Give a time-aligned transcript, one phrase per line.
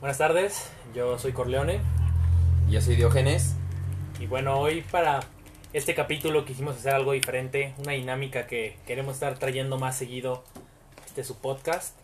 [0.00, 1.80] Buenas tardes, yo soy Corleone.
[2.70, 3.56] Yo soy Diógenes.
[4.20, 5.18] Y bueno, hoy para
[5.72, 10.44] este capítulo quisimos hacer algo diferente, una dinámica que queremos estar trayendo más seguido
[11.04, 11.96] este su podcast,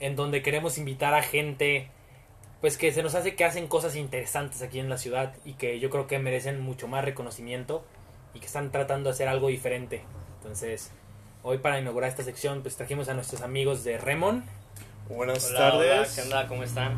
[0.00, 1.90] en donde queremos invitar a gente
[2.62, 5.80] pues que se nos hace que hacen cosas interesantes aquí en la ciudad y que
[5.80, 7.84] yo creo que merecen mucho más reconocimiento
[8.32, 10.02] y que están tratando de hacer algo diferente.
[10.38, 10.90] Entonces,
[11.42, 14.61] hoy para inaugurar esta sección pues trajimos a nuestros amigos de Remon.
[15.08, 15.90] Buenas Hola, tardes.
[15.92, 16.48] hola, ¿qué onda?
[16.48, 16.96] ¿Cómo están?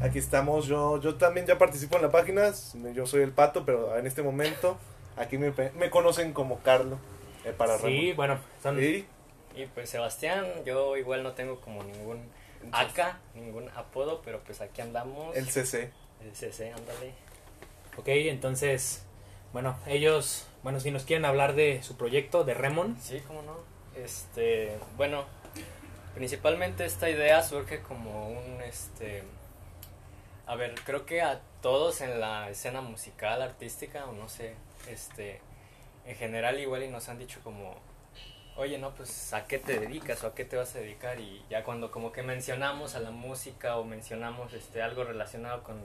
[0.00, 0.66] Aquí estamos.
[0.66, 2.52] Yo, yo también ya participo en la página.
[2.94, 4.76] Yo soy el pato, pero en este momento
[5.16, 6.98] aquí me, me conocen como Carlo.
[7.44, 8.16] eh, para Sí, Ramón.
[8.16, 9.06] bueno, son Y
[9.56, 12.20] Y pues Sebastián, yo igual no tengo como ningún
[12.72, 15.36] acá, ningún apodo, pero pues aquí andamos.
[15.36, 15.90] el CC.
[16.22, 17.12] El CC, ándale.
[17.96, 19.04] Ok, entonces,
[19.52, 22.96] bueno, ellos, bueno, si nos quieren hablar de su proyecto, de Remon.
[23.00, 23.56] Sí, cómo no.
[24.00, 25.24] Este, bueno,
[26.18, 29.22] principalmente esta idea surge como un, este,
[30.48, 34.56] a ver, creo que a todos en la escena musical, artística, o no sé,
[34.88, 35.40] este,
[36.06, 37.76] en general igual y nos han dicho como,
[38.56, 41.20] oye, no, pues, ¿a qué te dedicas o a qué te vas a dedicar?
[41.20, 45.80] Y ya cuando como que mencionamos a la música o mencionamos, este, algo relacionado con,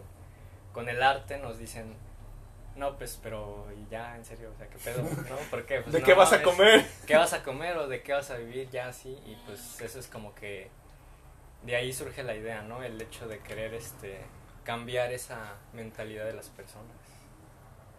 [0.73, 1.93] con el arte, nos dicen,
[2.75, 5.03] no, pues, pero, ya, en serio, o sea, ¿qué pedo?
[5.03, 5.35] ¿No?
[5.51, 5.81] ¿Por qué?
[5.81, 6.85] Pues, ¿De no qué vas a comer?
[7.05, 9.99] qué vas a comer o de qué vas a vivir ya así y pues eso
[9.99, 10.69] es como que
[11.63, 14.19] de ahí surge la idea no el hecho de querer este
[14.65, 16.91] cambiar esa mentalidad de las personas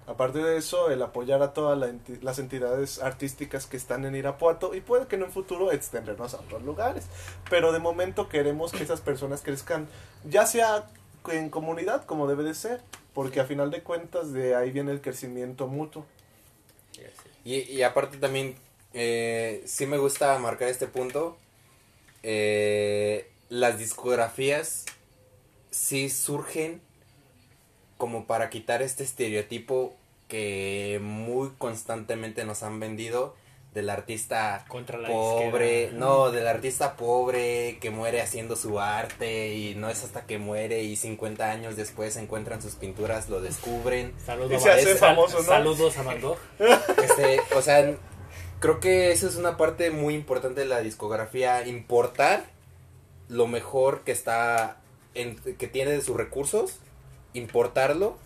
[0.07, 4.15] Aparte de eso, el apoyar a todas la enti- las entidades artísticas que están en
[4.15, 7.07] Irapuato y puede que en un futuro extendernos a otros lugares.
[7.49, 9.89] Pero de momento queremos que esas personas crezcan,
[10.25, 10.85] ya sea
[11.29, 12.83] en comunidad como debe de ser,
[13.15, 16.05] porque a final de cuentas de ahí viene el crecimiento mutuo.
[17.45, 18.57] y y aparte también,
[18.93, 21.37] eh, sí me gusta marcar este punto.
[22.23, 24.87] eh, las discografías
[25.71, 26.81] sí surgen
[27.99, 29.95] como para quitar este estereotipo
[30.29, 33.37] que muy constantemente nos han vendido
[33.75, 35.99] del artista Contra la pobre, disquera.
[35.99, 40.83] no, del artista pobre que muere haciendo su arte y no es hasta que muere
[40.85, 44.15] y 50 años después encuentran sus pinturas, lo descubren.
[44.25, 45.43] Saludos, Y se a- hace famoso, ¿no?
[45.45, 46.39] saludos a Gogh.
[47.03, 47.95] Este, o sea,
[48.61, 52.45] creo que eso es una parte muy importante de la discografía, importar
[53.29, 54.77] lo mejor que está,
[55.15, 56.77] en, que tiene de sus recursos,
[57.33, 58.17] importarlo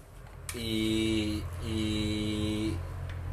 [0.54, 2.75] y, y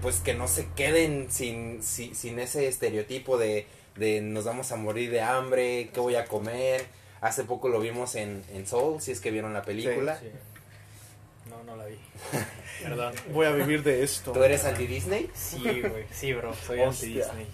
[0.06, 4.76] pues que no se queden sin, sin, sin ese estereotipo de, de nos vamos a
[4.76, 6.86] morir de hambre, qué voy a comer.
[7.22, 10.20] Hace poco lo vimos en, en Soul, si es que vieron la película.
[10.20, 10.28] Sí.
[11.50, 11.98] No, no la vi.
[12.84, 13.16] Perdón.
[13.34, 14.32] Voy a vivir de esto.
[14.32, 15.32] ¿Tú eres anti-Disney?
[15.34, 16.06] Sí, güey.
[16.12, 16.54] Sí, bro.
[16.54, 17.48] Soy anti-Disney.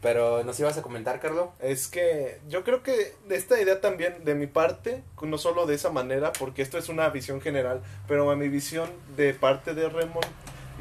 [0.00, 1.50] Pero nos ibas a comentar, Carlos.
[1.60, 5.76] Es que yo creo que de esta idea también de mi parte, no solo de
[5.76, 9.88] esa manera, porque esto es una visión general, pero a mi visión de parte de
[9.88, 10.24] Remon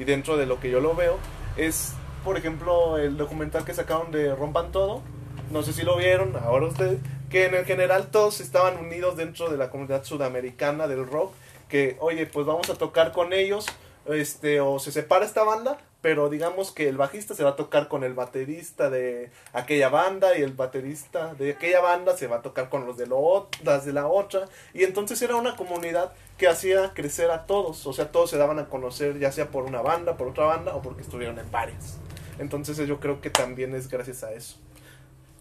[0.01, 1.19] y dentro de lo que yo lo veo,
[1.57, 5.03] es, por ejemplo, el documental que sacaron de Rompan Todo,
[5.51, 6.97] no sé si lo vieron, ahora ustedes,
[7.29, 11.33] que en el general todos estaban unidos dentro de la comunidad sudamericana del rock,
[11.69, 13.67] que, oye, pues vamos a tocar con ellos,
[14.07, 17.87] este, o se separa esta banda, pero digamos que el bajista se va a tocar
[17.87, 22.41] con el baterista de aquella banda y el baterista de aquella banda se va a
[22.41, 26.47] tocar con los de, lo, las de la otra y entonces era una comunidad que
[26.47, 29.81] hacía crecer a todos, o sea, todos se daban a conocer ya sea por una
[29.81, 31.97] banda, por otra banda o porque estuvieron en varias.
[32.39, 34.57] Entonces yo creo que también es gracias a eso.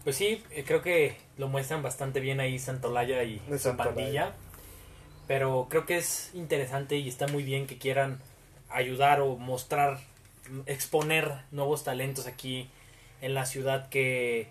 [0.03, 3.95] Pues sí, eh, creo que lo muestran bastante bien ahí Santolaya y De su Santolaya.
[3.95, 4.33] pandilla.
[5.27, 8.19] Pero creo que es interesante y está muy bien que quieran
[8.69, 9.99] ayudar o mostrar,
[10.65, 12.69] exponer nuevos talentos aquí
[13.21, 14.47] en la ciudad que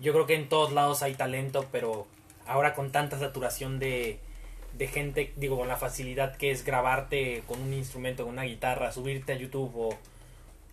[0.00, 2.06] yo creo que en todos lados hay talento, pero
[2.46, 4.18] ahora con tanta saturación de,
[4.76, 8.92] de gente, digo, con la facilidad que es grabarte con un instrumento, con una guitarra,
[8.92, 9.98] subirte a YouTube o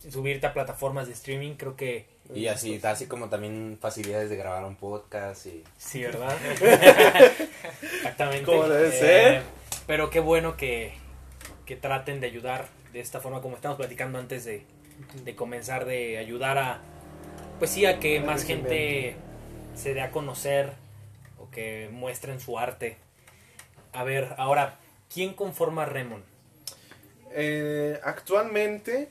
[0.09, 4.63] subirte a plataformas de streaming, creo que Y así, así como también facilidades de grabar
[4.63, 5.63] un podcast y...
[5.77, 6.35] Sí, ¿verdad?
[7.81, 8.45] Exactamente.
[8.45, 9.43] Como debe Eh, ser.
[9.85, 10.93] Pero qué bueno que,
[11.65, 14.63] que traten de ayudar de esta forma, como estamos platicando antes de,
[15.23, 16.81] de comenzar, de ayudar a,
[17.59, 19.15] pues sí, a que más gente
[19.75, 20.71] se dé a conocer
[21.37, 22.97] o que muestren su arte.
[23.93, 24.79] A ver, ahora,
[25.13, 26.23] ¿quién conforma Remon?
[27.33, 29.09] Eh, actualmente,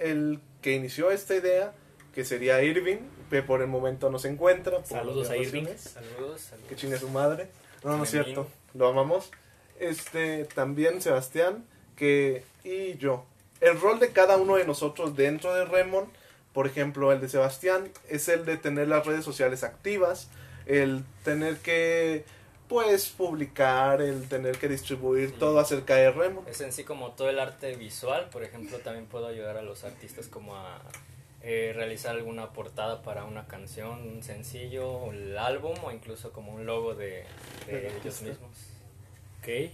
[0.00, 1.74] el que inició esta idea,
[2.12, 2.98] que sería Irving,
[3.30, 4.78] que por el momento no se encuentra.
[4.78, 5.66] por Saludos a Irving.
[5.76, 6.68] saludos, saludos.
[6.68, 7.46] Que chingue su madre.
[7.84, 8.48] No, no es cierto.
[8.74, 9.30] Lo amamos.
[9.78, 11.64] Este, también Sebastián,
[12.02, 13.24] que y yo.
[13.60, 16.06] El rol de cada uno de nosotros dentro de Remon,
[16.52, 20.28] por ejemplo, el de Sebastián es el de tener las redes sociales activas,
[20.66, 22.24] el tener que
[22.68, 25.36] pues publicar, el tener que distribuir Sí.
[25.38, 26.42] todo acerca de Remo.
[26.48, 29.84] Es en sí como todo el arte visual, por ejemplo, también puedo ayudar a los
[29.84, 30.80] artistas como a
[31.42, 36.66] eh, realizar alguna portada para una canción, un sencillo, el álbum o incluso como un
[36.66, 37.24] logo de,
[37.66, 38.50] de ellos mismos.
[39.40, 39.70] Ok.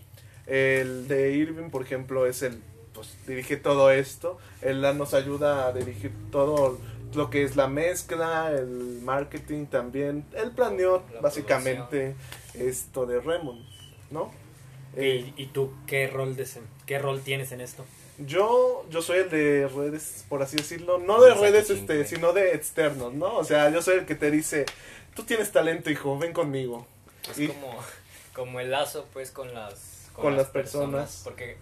[0.48, 2.60] El de Irving, por ejemplo, es el,
[2.94, 4.38] pues dirige todo esto.
[4.62, 6.78] Él nos ayuda a dirigir todo
[7.14, 10.24] lo que es la mezcla, el marketing también.
[10.34, 12.14] Él planeó La básicamente
[12.54, 13.64] esto de Remon,
[14.10, 14.30] ¿no?
[14.96, 17.84] Eh, ¿Y, y tú qué rol, desen- qué rol tienes en esto?
[18.20, 22.52] yo, yo soy el de redes, por así decirlo, no de redes, este, sino de
[22.52, 23.36] externos, ¿no?
[23.36, 24.66] O sea, yo soy el que te dice,
[25.14, 26.84] tú tienes talento, hijo, ven conmigo.
[27.30, 27.78] Es Y- como,
[28.34, 31.22] como el lazo pues con las, Con las personas.
[31.24, 31.56] Porque,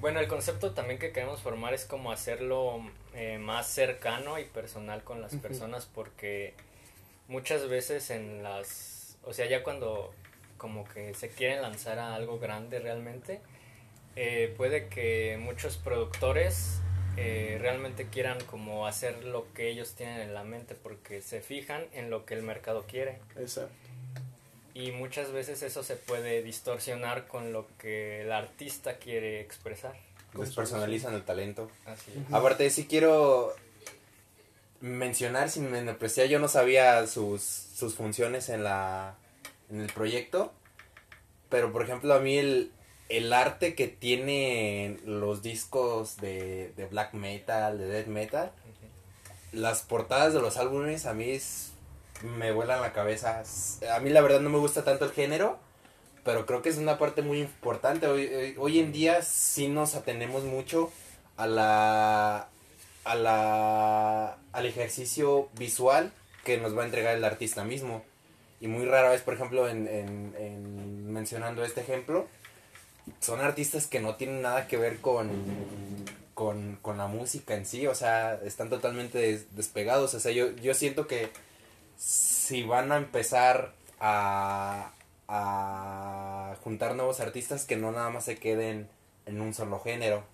[0.00, 2.80] bueno, el concepto también que queremos formar es como hacerlo
[3.14, 6.54] eh, más cercano y personal con las personas porque
[7.28, 10.12] muchas veces en las, o sea, ya cuando
[10.58, 13.40] como que se quieren lanzar a algo grande realmente,
[14.16, 16.80] eh, puede que muchos productores
[17.16, 21.84] eh, realmente quieran como hacer lo que ellos tienen en la mente porque se fijan
[21.92, 23.72] en lo que el mercado quiere Exacto.
[24.76, 29.94] Y muchas veces eso se puede distorsionar con lo que el artista quiere expresar.
[30.34, 31.70] Despersonalizan el talento.
[31.86, 32.18] Así es.
[32.18, 32.36] Ujú.
[32.36, 33.54] Aparte, sí quiero
[34.80, 39.16] mencionar, sin menospreciar, yo no sabía sus, sus funciones en la
[39.70, 40.52] en el proyecto,
[41.48, 42.70] pero por ejemplo a mí el,
[43.08, 48.52] el arte que tienen los discos de, de black metal, de death metal,
[49.52, 51.72] las portadas de los álbumes a mí es-
[52.22, 53.42] me vuelan la cabeza.
[53.94, 55.58] A mí la verdad no me gusta tanto el género,
[56.24, 58.06] pero creo que es una parte muy importante.
[58.06, 60.90] Hoy, hoy- en día sí nos atenemos mucho
[61.36, 62.48] a la,
[63.04, 66.12] a la, al ejercicio visual
[66.44, 68.02] que nos va a entregar el artista mismo.
[68.60, 72.26] Y muy rara vez, por ejemplo, en, en- en mencionando este ejemplo,
[73.20, 75.28] son artistas que no tienen nada que ver con,
[76.34, 80.14] con, con la música en sí, o sea, están totalmente des- despegados.
[80.14, 81.30] O sea, yo, yo siento que
[81.96, 84.92] si van a empezar a,
[85.28, 88.88] a juntar nuevos artistas, que no nada más se queden
[89.26, 90.24] en un solo género.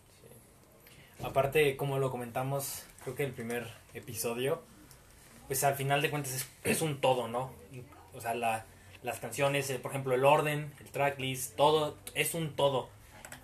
[1.22, 4.62] Aparte, como lo comentamos, creo que el primer episodio,
[5.46, 7.52] pues al final de cuentas es, es un todo, ¿no?
[8.14, 8.66] O sea, la,
[9.02, 12.88] las canciones, eh, por ejemplo, el orden, el tracklist, todo es un todo.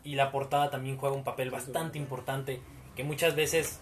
[0.04, 2.60] Y la portada también juega un papel bastante importante,
[2.96, 3.80] que muchas veces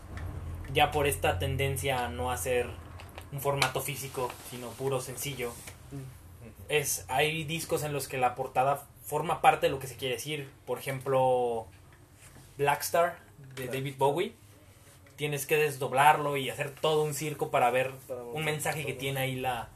[0.72, 2.68] ya por esta tendencia a no hacer
[3.36, 5.52] un formato físico, sino puro sencillo,
[6.68, 10.14] es hay discos en los que la portada forma parte de lo que se quiere
[10.14, 10.50] decir.
[10.66, 11.66] Por ejemplo,
[12.58, 13.18] Blackstar
[13.54, 14.32] de David Bowie.
[15.16, 17.92] Tienes que desdoblarlo y hacer todo un circo para ver
[18.32, 19.68] un mensaje que tiene ahí la,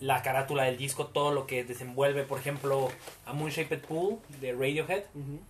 [0.00, 2.22] la carátula del disco, todo lo que desenvuelve.
[2.24, 2.88] Por ejemplo,
[3.26, 5.04] A Moon Shaped Pool de Radiohead.
[5.14, 5.40] Ujú.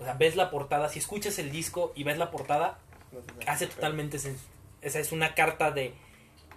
[0.00, 2.78] O sea, ves la portada, si escuchas el disco y ves la portada,
[3.46, 4.36] hace totalmente sen-
[4.82, 5.94] Esa es una carta de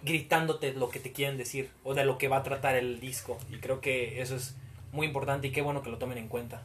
[0.03, 3.37] gritándote lo que te quieren decir o de lo que va a tratar el disco.
[3.49, 4.55] Y creo que eso es
[4.91, 6.63] muy importante y qué bueno que lo tomen en cuenta.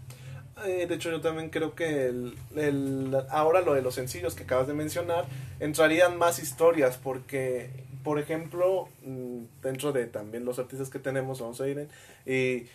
[0.65, 4.67] Eh, de hecho, yo también creo que el, ahora lo de los sencillos que acabas
[4.67, 5.27] de mencionar
[5.61, 7.69] entrarían más historias porque,
[8.03, 11.89] por ejemplo, mm, dentro de también los artistas que tenemos, vamos a ir en,
[12.25, 12.69] y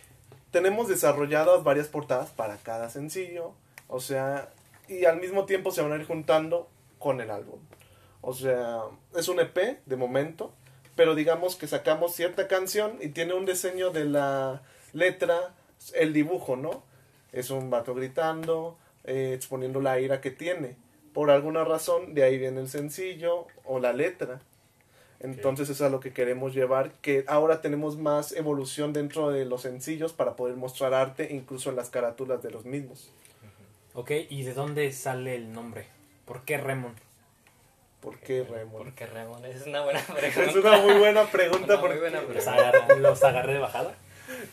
[0.52, 3.52] tenemos desarrolladas varias portadas para cada sencillo,
[3.88, 4.48] o sea,
[4.88, 6.68] y al mismo tiempo se van a ir juntando
[7.00, 7.58] con el álbum.
[8.22, 8.82] O sea,
[9.16, 10.52] es un EP de momento,
[10.94, 14.62] pero digamos que sacamos cierta canción y tiene un diseño de la
[14.92, 15.54] letra,
[15.94, 16.84] el dibujo, ¿no?
[17.32, 20.76] Es un vato gritando, eh, exponiendo la ira que tiene.
[21.12, 24.40] Por alguna razón, de ahí viene el sencillo o la letra.
[25.18, 29.44] Entonces eso es a lo que queremos llevar, que ahora tenemos más evolución dentro de
[29.44, 33.12] los sencillos para poder mostrar arte incluso en las carátulas de los mismos.
[33.94, 34.10] ¿Ok?
[34.30, 35.86] ¿Y de dónde sale el nombre?
[36.24, 36.94] ¿Por qué Remon?
[38.02, 38.76] ¿Por qué, Raymond?
[38.84, 40.42] Porque Ramón es una buena pregunta.
[40.50, 41.80] Es una muy buena pregunta.
[41.80, 43.94] Porque- buena ¿Los agarré, los agarré de bajada?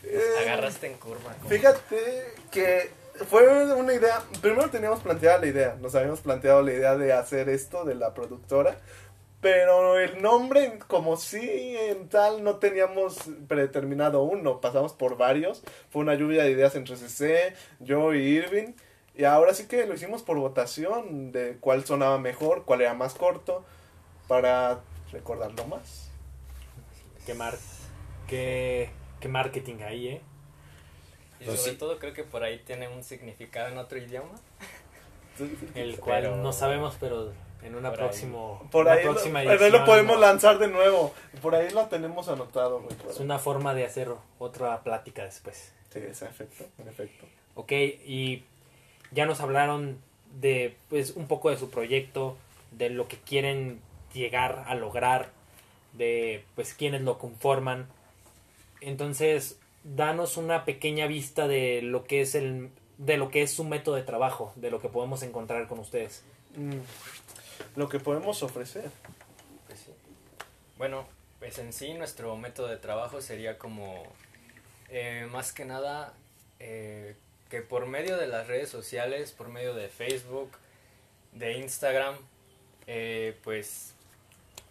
[0.04, 1.34] Eh, Agarraste en curva.
[1.48, 2.90] Fíjate que
[3.28, 7.48] fue una idea, primero teníamos planteada la idea, nos habíamos planteado la idea de hacer
[7.48, 8.76] esto de la productora,
[9.40, 16.02] pero el nombre como si en tal no teníamos predeterminado uno, pasamos por varios, fue
[16.02, 18.72] una lluvia de ideas entre CC, yo y Irving,
[19.20, 23.12] y ahora sí que lo hicimos por votación de cuál sonaba mejor, cuál era más
[23.14, 23.62] corto,
[24.26, 24.80] para
[25.12, 26.08] recordarlo más.
[27.26, 27.54] Qué, mar
[28.26, 28.88] qué,
[29.20, 30.20] qué marketing ahí, ¿eh?
[31.40, 31.78] Y Pues sobre sí.
[31.78, 34.32] todo creo que por ahí tiene un significado en otro idioma.
[35.74, 38.06] El cual Pero- no sabemos, pero En una Por ahí.
[38.06, 40.20] próximo, Por una ahí, lo, por ahí lo podemos ¿no?
[40.22, 41.12] lanzar de nuevo.
[41.42, 42.96] Por ahí lo tenemos anotado, güey.
[43.10, 44.08] Es una forma de hacer
[44.38, 45.70] otra plática después.
[45.92, 47.26] Sí, es efecto, en efecto.
[47.56, 48.44] Ok, y
[49.10, 49.98] ya nos hablaron
[50.40, 52.36] de pues un poco de su proyecto,
[52.70, 53.80] de lo que quieren
[54.14, 55.30] llegar a lograr,
[55.92, 57.86] de pues quienes lo conforman.
[58.80, 63.64] Entonces, danos una pequeña vista de lo que es el de lo que es su
[63.64, 66.22] método de trabajo, de lo que podemos encontrar con ustedes.
[66.54, 66.80] Mm,
[67.76, 68.90] Lo que podemos ofrecer.
[69.66, 69.90] Pues sí.
[70.76, 71.06] Bueno,
[71.38, 74.02] pues en sí nuestro método de trabajo sería como
[74.90, 76.12] eh, más que nada
[76.58, 77.16] eh,
[77.50, 80.52] que por medio de las redes sociales, por medio de Facebook,
[81.32, 82.16] de Instagram,
[82.86, 83.92] eh, pues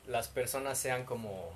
[0.08, 1.54] las personas sean como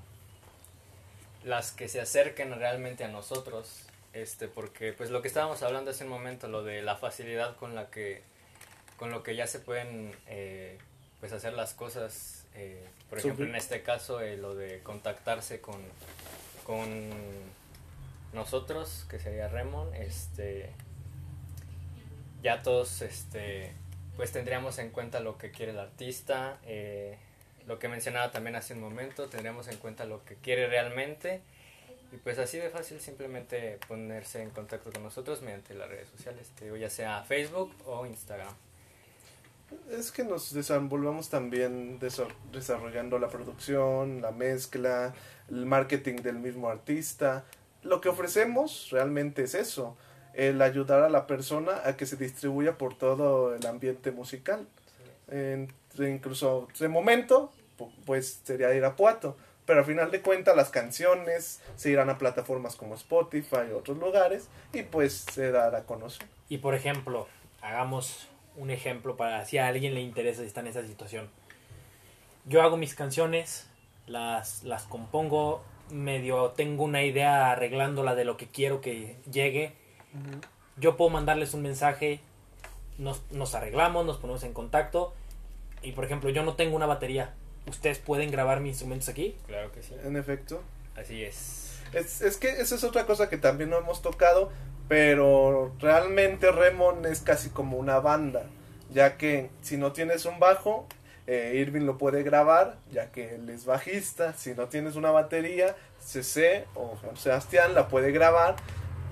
[1.43, 6.03] las que se acerquen realmente a nosotros, este, porque pues lo que estábamos hablando hace
[6.03, 8.21] un momento, lo de la facilidad con la que,
[8.97, 10.77] con lo que ya se pueden eh,
[11.21, 15.81] pues hacer las cosas, eh, por ejemplo en este caso lo de contactarse con,
[16.65, 17.11] con
[18.33, 20.69] nosotros, que sería Remon, este,
[22.43, 23.73] ya todos, este,
[24.15, 27.17] pues tendríamos en cuenta lo que quiere el artista, eh,
[27.65, 31.41] lo que mencionaba también hace un momento, tendríamos en cuenta lo que quiere realmente
[32.11, 36.51] y pues así de fácil simplemente ponerse en contacto con nosotros mediante las redes sociales,
[36.55, 38.53] te digo, ya sea Facebook o Instagram.
[39.89, 45.15] Es que nos desenvolvamos también desa- desarrollando la producción, la mezcla,
[45.49, 47.45] el marketing del mismo artista.
[47.81, 49.97] Lo que ofrecemos realmente es eso,
[50.33, 54.67] el ayudar a la persona a que se distribuya por todo el ambiente musical.
[55.99, 61.91] Incluso de momento, pu- pues sería Irapuato, pero al final de cuentas las canciones se
[61.91, 66.25] irán a plataformas como Spotify y otros lugares y pues se dará a conocer.
[66.49, 67.27] Y por ejemplo,
[67.61, 71.29] hagamos un ejemplo para si a alguien le interesa si está en esa situación.
[72.45, 73.67] Yo hago mis canciones,
[74.05, 79.73] las, las compongo, medio tengo una idea arreglándola de lo que quiero que llegue.
[80.77, 82.19] Yo puedo mandarles un mensaje,
[82.97, 85.13] nos, nos arreglamos, nos ponemos en contacto.
[85.81, 87.33] Y por ejemplo, yo no tengo una batería.
[87.67, 89.35] ¿Ustedes pueden grabar mis instrumentos aquí?
[89.47, 89.95] Claro que sí.
[90.03, 90.61] En efecto.
[90.95, 91.79] Así es.
[91.93, 94.51] Es, es que esa es otra cosa que también no hemos tocado,
[94.87, 98.45] pero realmente Remon es casi como una banda,
[98.91, 100.87] ya que si no tienes un bajo,
[101.25, 105.75] eh, Irving lo puede grabar, ya que él es bajista, si no tienes una batería,
[105.99, 108.55] CC o Sebastián la puede grabar,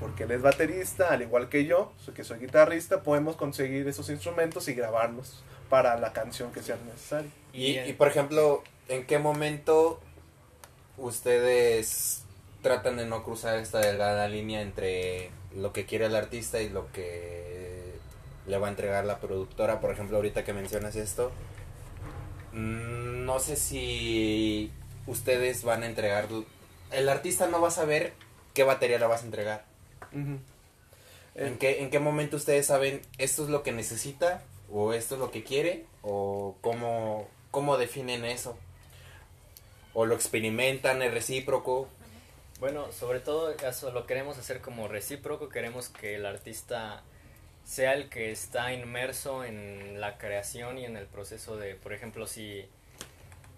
[0.02, 4.10] porque él es baterista, al igual que yo, so- que soy guitarrista, podemos conseguir esos
[4.10, 7.32] instrumentos y grabarlos para la canción que sea necesaria.
[7.54, 10.00] Y, y, por ejemplo, ¿en qué momento
[10.98, 12.24] ustedes
[12.62, 16.92] tratan de no cruzar esta delgada línea entre lo que quiere el artista y lo
[16.92, 17.94] que
[18.48, 19.80] le va a entregar la productora?
[19.80, 21.32] Por ejemplo, ahorita que mencionas esto,
[22.54, 24.72] no sé si
[25.08, 26.28] ustedes van a entregar...
[26.92, 28.14] El artista no va a saber
[28.54, 29.71] qué batería le vas a entregar.
[30.14, 30.40] Ujú.
[31.36, 35.20] ¿En qué, ¿En qué momento ustedes saben esto es lo que necesita o esto es
[35.20, 38.58] lo que quiere o cómo, cómo definen eso?
[39.94, 41.88] ¿O lo experimentan, es recíproco?
[42.60, 47.02] Bueno, sobre todo eso lo queremos hacer como recíproco, queremos que el artista
[47.64, 52.28] sea el que está inmerso en la creación y en el proceso de, por ejemplo,
[52.28, 52.66] si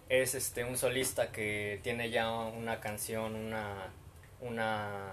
[0.10, 3.92] es este un solista que tiene ya una canción, una
[4.40, 5.12] una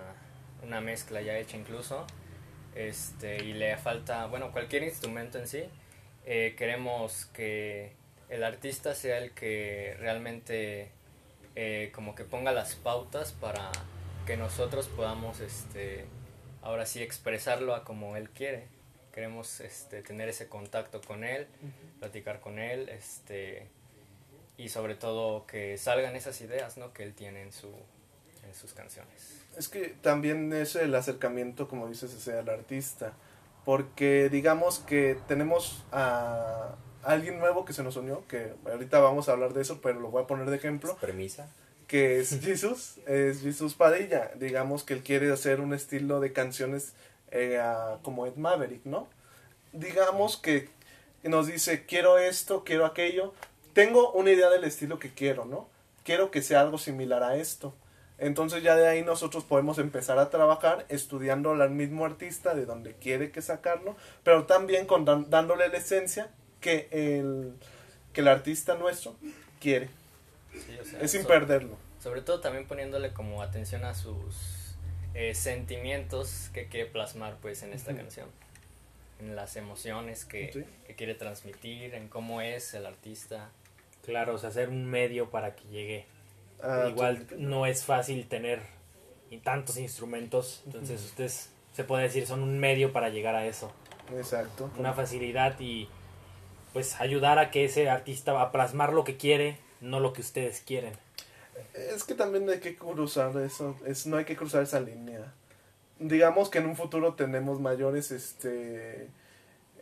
[0.62, 2.06] una mezcla ya hecha incluso,
[2.74, 5.64] este y le falta, bueno, cualquier instrumento en sí,
[6.24, 7.92] eh, queremos que
[8.28, 10.90] el artista sea el que realmente
[11.56, 13.72] eh, como que ponga las pautas para
[14.26, 16.06] que nosotros podamos este
[16.62, 18.68] ahora sí expresarlo a como él quiere.
[19.12, 21.48] Queremos este tener ese contacto con él
[21.98, 23.66] platicar con él este
[24.56, 27.68] y sobre todo que salgan esas ideas no que él tiene en su
[28.46, 33.12] en sus canciones Es que también es el acercamiento, como dices, ese al artista.
[33.64, 39.32] Porque digamos que tenemos a alguien nuevo que se nos unió, que ahorita vamos a
[39.32, 41.48] hablar de eso, pero lo voy a poner de ejemplo, ¿Premisa?
[41.86, 44.30] que es Jesus, es Jesus Padilla.
[44.36, 46.92] Digamos que él quiere hacer un estilo de canciones
[47.30, 49.08] eh, a- como Ed Maverick, ¿no?
[49.72, 50.68] Digamos que
[51.22, 53.34] nos dice, quiero esto, quiero aquello.
[53.74, 55.68] Tengo una idea del estilo que quiero, ¿no?
[56.02, 57.74] Quiero que sea algo similar a esto.
[58.20, 62.94] Entonces ya de ahí nosotros podemos empezar a trabajar estudiando al mismo artista de donde
[62.94, 67.54] quiere que sacarlo, pero también con dándole la esencia que el,
[68.12, 69.16] que el artista nuestro
[69.58, 69.88] quiere.
[70.52, 71.76] Sí, o sea, Es sin perderlo.
[72.02, 74.76] sobre todo también poniéndole como atención a sus
[75.14, 78.28] eh, sentimientos que quiere plasmar pues en esta canción
[79.20, 80.64] en las emociones que, Sí.
[80.86, 83.50] que quiere transmitir, en cómo es el artista.
[84.04, 86.06] Claro, o sea, hacer un medio para que llegue.
[86.62, 88.60] Ah, Igual tú- no es fácil tener
[89.42, 93.72] tantos instrumentos, entonces ustedes se puede decir son un medio para llegar a eso,
[94.16, 94.70] Exacto.
[94.76, 95.88] una facilidad y
[96.72, 100.20] pues ayudar a que ese artista va a plasmar lo que quiere, no lo que
[100.20, 100.92] ustedes quieren.
[101.74, 105.32] Es que también hay que cruzar eso, es, no hay que cruzar esa línea.
[105.98, 109.08] Digamos que en un futuro tenemos mayores este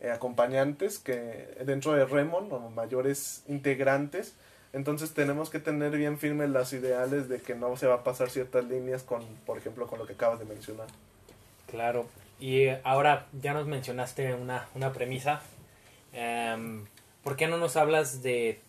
[0.01, 4.35] eh, acompañantes que dentro de Remon o mayores integrantes,
[4.73, 8.29] entonces tenemos que tener bien firmes las ideales de que no se va a pasar
[8.29, 10.87] ciertas líneas con, por ejemplo, con lo que acabas de mencionar.
[11.67, 12.07] Claro,
[12.39, 15.41] y eh, ahora ya nos mencionaste una, una premisa.
[16.13, 16.85] Em,
[17.23, 18.61] ¿Por qué no nos hablas de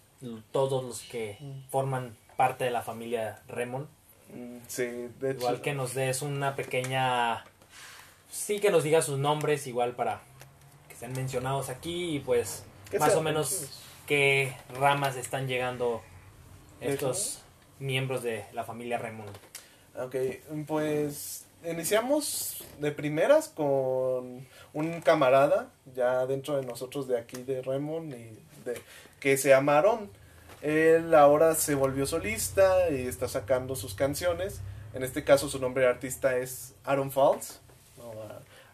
[0.53, 1.39] todos los que
[1.71, 3.89] forman parte de la familia Remon?
[4.35, 4.85] Mm, Sí,
[5.21, 5.41] de hecho.
[5.41, 7.45] Igual que nos des una pequeña...
[8.31, 10.21] Sí que nos digas sus nombres, igual para
[10.89, 12.65] que sean mencionados aquí y pues
[12.99, 13.83] más o menos.
[14.11, 16.03] Qué ramas están llegando
[16.81, 17.43] ¿De estos
[17.79, 19.29] miembros de la familia Remon.
[19.95, 20.17] Ok,
[20.67, 28.11] pues iniciamos de primeras con un camarada ya dentro de nosotros de aquí de Remon
[28.11, 28.83] y de
[29.21, 30.11] que se llamaron.
[30.61, 34.61] Él ahora se volvió solista y está sacando sus canciones.
[34.93, 37.61] En este caso su nombre de artista es Aaron Falls.
[37.97, 38.11] No,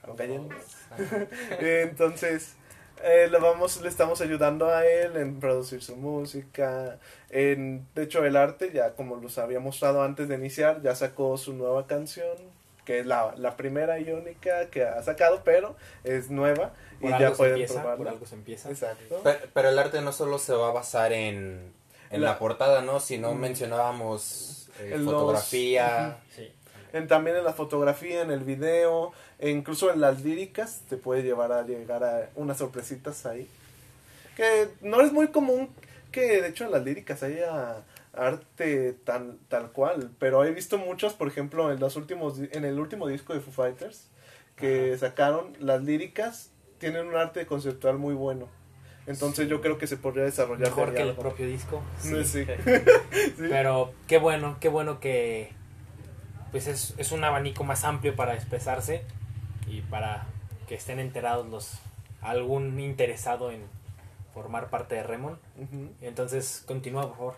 [0.02, 0.48] Aaron Gallego.
[1.60, 2.56] Entonces,
[3.02, 6.98] eh, le, vamos, le estamos ayudando a él en producir su música.
[7.30, 11.36] En, de hecho, el arte, ya como los había mostrado antes de iniciar, ya sacó
[11.38, 12.36] su nueva canción,
[12.84, 17.12] que es la, la primera y única que ha sacado, pero es nueva Por y
[17.12, 17.96] algo ya se pueden empieza, probarla.
[17.96, 18.70] por algo se empieza.
[18.70, 19.20] Exacto.
[19.24, 21.72] Pero, pero el arte no solo se va a basar en,
[22.10, 23.00] en La- la, portada, ¿no?
[23.00, 23.38] Sino Mm.
[23.40, 26.18] mencionábamos eh, los- fotografía.
[26.34, 26.52] Sí.
[26.92, 31.22] En, también en la fotografía, en el video, e incluso en las líricas, te puede
[31.22, 33.48] llevar a llegar a unas sorpresitas ahí.
[34.36, 35.70] Que no es muy común
[36.12, 37.82] que de hecho en las líricas haya
[38.14, 42.78] arte tal, tal cual, pero he visto muchos, por ejemplo, en los últimos en el
[42.80, 44.08] último disco de Foo Fighters
[44.56, 48.48] que sacaron las líricas tienen un arte conceptual muy bueno.
[49.06, 49.50] Entonces Sí.
[49.50, 51.82] yo creo que se podría desarrollar Mejor que el propio disco.
[52.00, 52.46] Sí, sí.
[53.38, 55.52] Pero qué bueno, qué bueno que
[56.50, 59.02] pues es, es un abanico más amplio para expresarse
[59.66, 60.26] y para
[60.68, 61.78] que estén enterados los
[62.20, 63.62] algún interesado en
[64.34, 65.38] formar parte de Remon.
[66.00, 67.36] Entonces, continúa, por favor.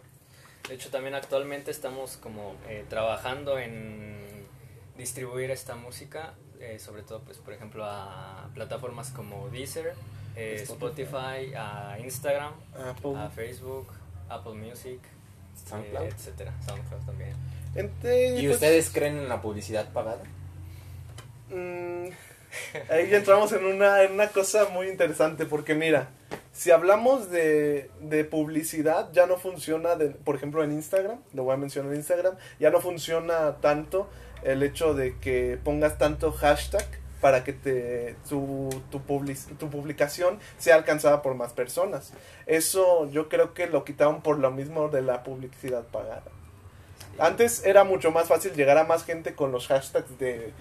[0.68, 4.47] De hecho, también actualmente estamos como eh, trabajando en
[4.97, 9.94] distribuir esta música, eh, sobre todo, pues, por ejemplo, a plataformas como Deezer,
[10.37, 11.03] eh, Spotify.
[11.05, 13.16] Spotify, a Instagram, Apple.
[13.16, 13.88] a Facebook,
[14.29, 15.01] Apple Music,
[15.66, 16.05] SoundCloud.
[16.05, 17.35] eh, etcétera, SoundCloud también.
[18.38, 20.22] ¿Y pues, ustedes creen en la publicidad pagada?
[21.50, 22.09] Mm,
[22.90, 26.09] ahí ya entramos en una, en una cosa muy interesante porque mira,
[26.52, 31.54] si hablamos de, de publicidad ya no funciona, de, por ejemplo en Instagram, lo voy
[31.54, 34.09] a mencionar en Instagram, ya no funciona tanto
[34.42, 36.87] el hecho de que pongas tanto hashtag
[37.20, 42.12] para que te, tu, tu, public- tu publicación sea alcanzada por más personas.
[42.46, 46.22] Eso yo creo que lo quitaron por lo mismo de la publicidad pagada.
[47.18, 50.52] Antes era mucho más fácil llegar a más gente con los hashtags de,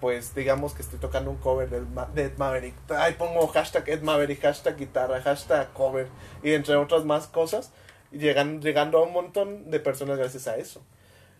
[0.00, 2.74] pues digamos que estoy tocando un cover del de Ed Maverick.
[2.90, 6.08] Ahí pongo hashtag Ed Maverick, hashtag guitarra, hashtag cover
[6.42, 7.70] y entre otras más cosas.
[8.10, 10.82] Llegan, llegando a un montón de personas gracias a eso.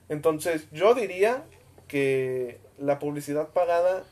[0.09, 1.43] Entonces yo diría
[1.89, 4.05] que la publicidad pagada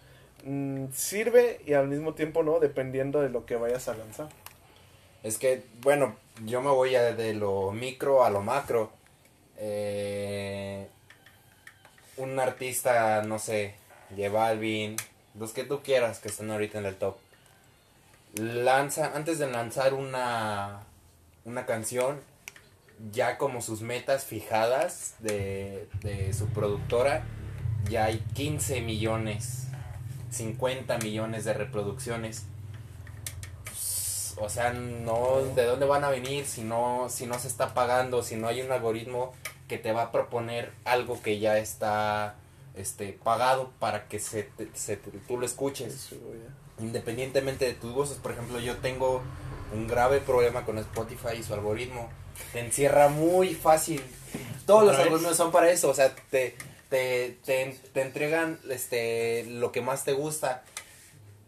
[0.44, 4.28] mm, sirve y al mismo tiempo no, dependiendo de lo que vayas a lanzar.
[5.22, 8.90] Es que, bueno, yo me voy a de lo micro a lo macro.
[9.58, 10.88] Eh,
[12.16, 13.74] un artista, no sé,
[14.16, 14.96] J Balvin,
[15.38, 17.16] los que tú quieras que estén ahorita en el top.
[18.34, 20.82] Lanza, antes de lanzar una,
[21.44, 22.20] una canción,
[23.12, 27.24] ya como sus metas fijadas de, de su productora,
[27.88, 29.68] ya hay 15 millones,
[30.30, 32.44] 50 millones de reproducciones.
[34.40, 38.22] O sea, no, ¿de dónde van a venir si no, si no se está pagando,
[38.22, 39.32] si no hay un algoritmo
[39.68, 42.36] que te va a proponer algo que ya está
[42.74, 46.10] este, pagado para que se, te- se tú lo escuches?
[46.78, 49.22] Independientemente de tus gustos, por ejemplo, yo tengo
[49.74, 52.08] un grave problema con Spotify y su algoritmo.
[52.52, 54.02] Te encierra muy fácil.
[54.64, 56.54] Todos los algoritmos son para eso, o sea, te,
[56.88, 60.62] te, te, te entregan este, lo que más te gusta.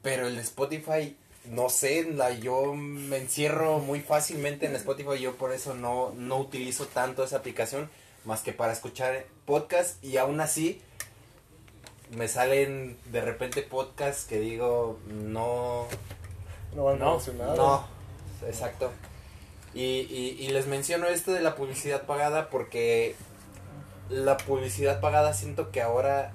[0.03, 1.17] Pero el de Spotify,
[1.51, 5.21] no sé, la, yo me encierro muy fácilmente en Spotify.
[5.21, 7.91] Yo por eso no, no utilizo tanto esa aplicación
[8.25, 10.03] más que para escuchar podcast.
[10.03, 10.81] Y aún así,
[12.17, 15.87] me salen de repente podcasts que digo, no,
[16.75, 17.19] No van No.
[17.57, 17.87] No,
[18.47, 18.91] exacto.
[19.75, 23.15] Y, y, y les menciono esto de la publicidad pagada porque
[24.09, 26.33] la publicidad pagada siento que ahora,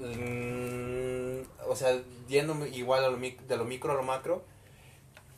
[0.00, 4.44] mm, o sea, yendo igual a lo mic- de lo micro a lo macro,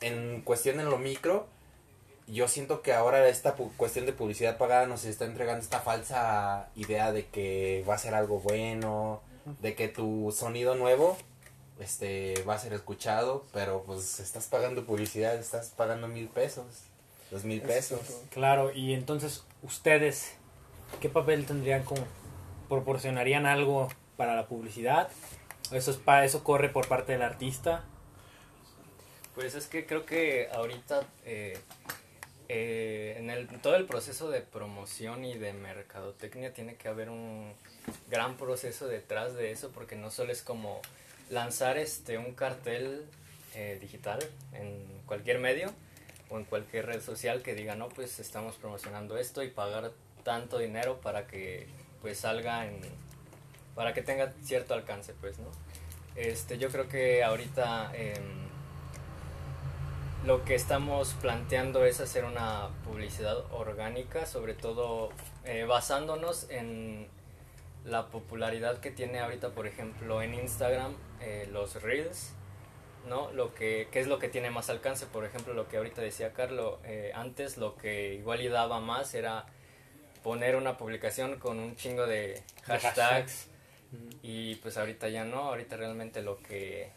[0.01, 1.47] en cuestión en lo micro,
[2.27, 7.11] yo siento que ahora esta cuestión de publicidad pagada nos está entregando esta falsa idea
[7.11, 9.21] de que va a ser algo bueno,
[9.61, 11.17] de que tu sonido nuevo
[11.79, 16.65] este va a ser escuchado, pero pues estás pagando publicidad, estás pagando mil pesos,
[17.31, 17.99] dos mil pesos.
[18.31, 20.33] Claro, y entonces ustedes,
[20.99, 22.01] ¿qué papel tendrían como
[22.67, 25.09] proporcionarían algo para la publicidad?
[25.71, 27.83] Eso es para eso corre por parte del artista.
[29.35, 31.57] Pues es que creo que ahorita eh,
[32.49, 37.53] eh, en el, todo el proceso de promoción y de mercadotecnia tiene que haber un
[38.09, 40.81] gran proceso detrás de eso porque no solo es como
[41.29, 43.05] lanzar este un cartel
[43.53, 44.19] eh, digital
[44.53, 45.73] en cualquier medio
[46.29, 49.91] o en cualquier red social que diga no pues estamos promocionando esto y pagar
[50.23, 51.67] tanto dinero para que
[52.01, 52.79] pues salga en
[53.77, 55.47] para que tenga cierto alcance pues no
[56.17, 58.47] este yo creo que ahorita em,
[60.25, 65.09] lo que estamos planteando es hacer una publicidad orgánica, sobre todo
[65.45, 67.07] eh, basándonos en
[67.85, 72.33] la popularidad que tiene ahorita, por ejemplo, en Instagram, eh, los Reels,
[73.07, 73.31] ¿no?
[73.31, 75.05] Lo que, ¿Qué es lo que tiene más alcance?
[75.05, 79.13] Por ejemplo, lo que ahorita decía Carlo, eh, antes lo que igual y daba más
[79.13, 79.45] era
[80.23, 83.47] poner una publicación con un chingo de hashtags, hashtags.
[84.23, 86.89] Y pues ahorita ya no, ahorita realmente lo que...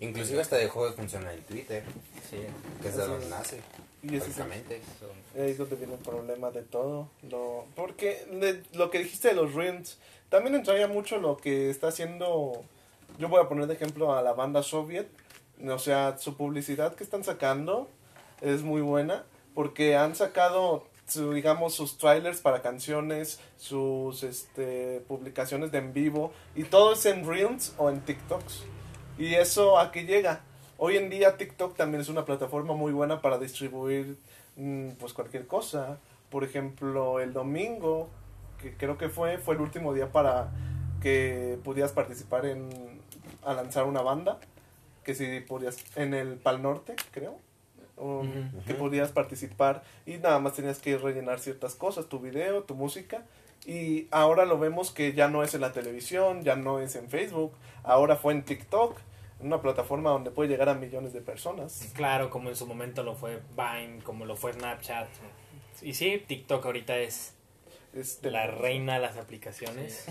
[0.00, 1.82] Inclusive hasta dejó de funcionar en Twitter,
[2.30, 2.36] Sí,
[2.82, 3.60] que es de donde nace,
[4.02, 7.08] Y ese es el- donde viene el problema de todo.
[7.30, 11.88] Lo, porque de- lo que dijiste de los Reels, también entraría mucho lo que está
[11.88, 12.62] haciendo.
[13.18, 15.08] Yo voy a poner de ejemplo a la banda Soviet.
[15.66, 17.88] O sea, su publicidad que están sacando
[18.42, 19.24] es muy buena.
[19.54, 26.32] Porque han sacado, su, digamos, sus trailers para canciones, sus este, publicaciones de en vivo.
[26.54, 28.64] Y todo es en Reels o en TikToks.
[29.18, 30.40] Y eso a qué llega.
[30.78, 34.18] Hoy en día TikTok también es una plataforma muy buena para distribuir
[34.56, 35.98] mm, pues cualquier cosa.
[36.30, 38.08] Por ejemplo, el domingo,
[38.60, 40.50] que creo que fue, fue el último día para
[41.00, 42.68] que pudieras participar en
[43.46, 44.38] a lanzar una banda,
[45.04, 47.38] que si podías en el Pal Norte, creo.
[47.96, 52.74] Um, que podías participar y nada más tenías que rellenar ciertas cosas, tu video, tu
[52.74, 53.24] música.
[53.64, 57.08] Y ahora lo vemos que ya no es en la televisión, ya no es en
[57.08, 58.98] Facebook, ahora fue en TikTok,
[59.40, 61.90] una plataforma donde puede llegar a millones de personas.
[61.94, 65.08] Claro, como en su momento lo fue Vine, como lo fue Snapchat.
[65.82, 67.34] Y sí, TikTok ahorita es
[67.92, 70.06] Este, la reina de las aplicaciones.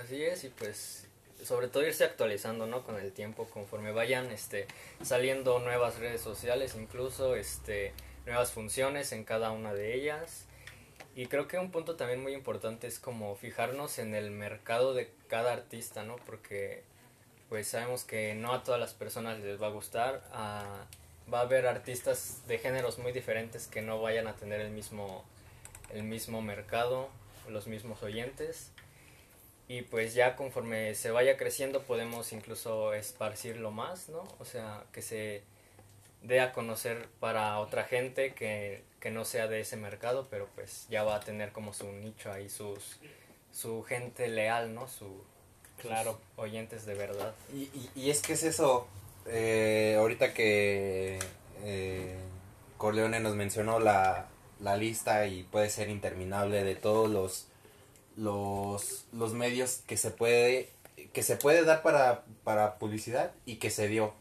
[0.00, 1.08] Así es, y pues
[1.44, 2.82] sobre todo irse actualizando, ¿no?
[2.82, 4.66] Con el tiempo, conforme vayan este,
[5.02, 7.92] saliendo nuevas redes sociales, incluso este,
[8.26, 10.46] nuevas funciones en cada una de ellas.
[11.14, 15.12] Y creo que un punto también muy importante es como fijarnos en el mercado de
[15.28, 16.16] cada artista, ¿no?
[16.26, 16.82] Porque
[17.48, 20.22] pues sabemos que no a todas las personas les va a gustar.
[20.32, 25.24] va a haber artistas de géneros muy diferentes que no vayan a tener el mismo,
[25.90, 27.08] el mismo mercado,
[27.48, 28.73] los mismos oyentes
[29.68, 34.24] y pues ya conforme se vaya creciendo podemos incluso esparcirlo más, ¿no?
[34.38, 35.42] O sea, que se
[36.22, 40.86] dé a conocer para otra gente que, que no sea de ese mercado, pero pues
[40.90, 42.98] ya va a tener como su nicho ahí, sus,
[43.52, 44.88] su gente leal, ¿no?
[44.88, 45.22] Su,
[45.80, 46.12] Claro.
[46.12, 47.34] sus oyentes de verdad.
[47.52, 48.86] Y, y, y es que es eso,
[49.26, 51.18] eh, ahorita que
[51.64, 52.16] eh,
[52.78, 54.28] Corleone nos mencionó la,
[54.60, 57.48] la lista y puede ser interminable de todos los,
[58.16, 60.70] los, los medios que se puede
[61.12, 64.12] que se puede dar para, para publicidad y que se dio.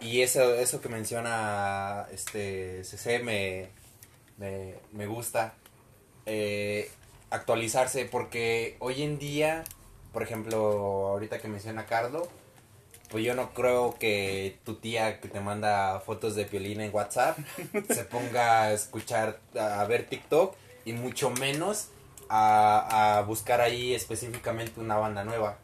[0.00, 3.68] Y eso, eso que menciona este CC me,
[4.38, 5.54] me, me gusta.
[6.26, 6.90] Eh,
[7.30, 9.64] actualizarse porque hoy en día,
[10.12, 12.28] por ejemplo, ahorita que menciona Carlo,
[13.10, 17.38] pues yo no creo que tu tía que te manda fotos de piolín en WhatsApp
[17.88, 21.88] se ponga a escuchar, a ver TikTok y mucho menos
[22.28, 25.58] a, a buscar ahí específicamente una banda nueva.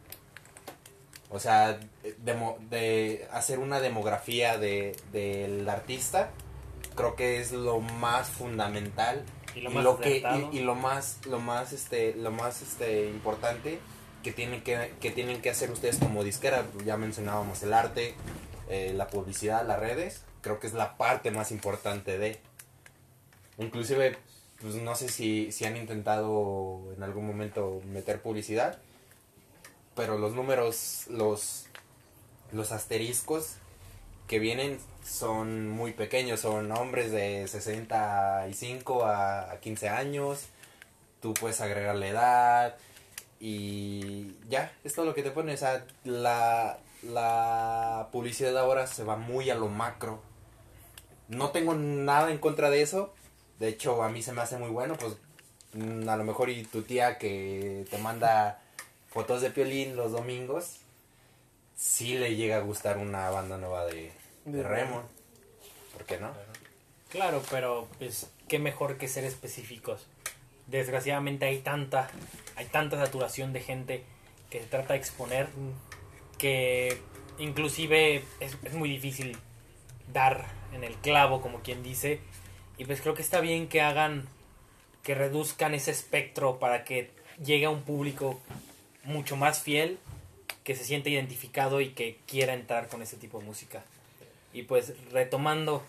[1.29, 1.79] O sea,
[2.17, 6.31] demo- de hacer una demografía de, del artista,
[6.95, 9.23] creo que es lo más fundamental
[9.55, 10.49] Y y lo lo, más que acertado.
[10.51, 13.79] y, y lo más lo más este lo más este importante
[14.23, 18.13] que tienen que, que tienen que hacer ustedes como disquera ya mencionábamos el arte
[18.69, 22.39] eh, la publicidad las redes creo que es la parte más importante de
[23.57, 24.17] inclusive
[24.61, 28.79] pues no sé si, si han intentado en algún momento meter publicidad
[29.95, 31.65] pero los números los
[32.51, 33.55] los asteriscos
[34.27, 40.47] que vienen son muy pequeños, son hombres de 65 a 15 años.
[41.21, 42.77] Tú puedes agregar la edad
[43.39, 45.53] y ya, es todo lo que te pone.
[45.53, 50.21] O sea, la, la publicidad ahora se va muy a lo macro.
[51.27, 53.13] No tengo nada en contra de eso.
[53.61, 55.17] De hecho, a mí se me hace muy bueno, pues
[55.73, 58.59] mm, a lo mejor y tu tía que te manda
[59.11, 60.77] fotos de piolín los domingos,
[61.75, 64.11] sí le llega a gustar una banda nueva de,
[64.45, 65.03] de De Remon.
[65.93, 66.31] ¿Por qué no?
[67.09, 70.07] Claro, pero pues qué mejor que ser específicos.
[70.65, 72.09] Desgraciadamente hay tanta,
[72.55, 74.03] hay tanta saturación de gente
[74.49, 75.49] que se trata de exponer
[76.39, 76.97] que
[77.37, 79.37] inclusive es, es muy difícil
[80.11, 82.21] dar en el clavo, como quien dice.
[82.81, 84.27] Y pues creo que está bien que hagan,
[85.03, 87.11] que reduzcan ese espectro para que
[87.45, 88.41] llegue a un público
[89.03, 89.99] mucho más fiel,
[90.63, 93.83] que se siente identificado y que quiera entrar con ese tipo de música.
[94.51, 95.83] Y pues retomando,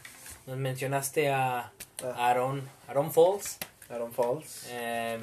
[0.47, 2.29] nos mencionaste a Ah.
[2.29, 3.57] Aaron, Aaron Falls.
[3.89, 4.67] Aaron Falls.
[4.69, 5.19] Eh,